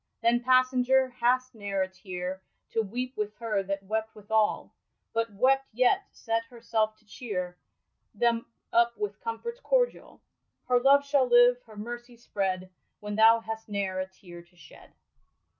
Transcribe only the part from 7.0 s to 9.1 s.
ohere Them up